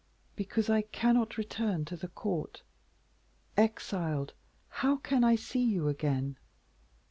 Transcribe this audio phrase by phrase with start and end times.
[0.35, 2.63] "Because I cannot return to the court.
[3.55, 4.33] Exiled,
[4.67, 6.37] how can I see you again?